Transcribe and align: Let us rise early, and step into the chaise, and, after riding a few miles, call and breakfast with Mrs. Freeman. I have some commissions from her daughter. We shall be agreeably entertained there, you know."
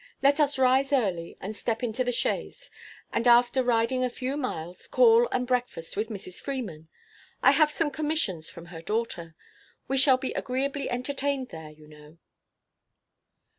Let 0.23 0.39
us 0.39 0.57
rise 0.57 0.91
early, 0.91 1.37
and 1.39 1.55
step 1.55 1.83
into 1.83 2.03
the 2.03 2.11
chaise, 2.11 2.71
and, 3.13 3.27
after 3.27 3.61
riding 3.61 4.03
a 4.03 4.09
few 4.09 4.35
miles, 4.35 4.87
call 4.87 5.27
and 5.31 5.45
breakfast 5.45 5.95
with 5.95 6.09
Mrs. 6.09 6.41
Freeman. 6.41 6.89
I 7.43 7.51
have 7.51 7.69
some 7.69 7.91
commissions 7.91 8.49
from 8.49 8.65
her 8.73 8.81
daughter. 8.81 9.35
We 9.87 9.97
shall 9.99 10.17
be 10.17 10.31
agreeably 10.33 10.89
entertained 10.89 11.49
there, 11.49 11.69
you 11.69 11.87
know." 11.87 12.17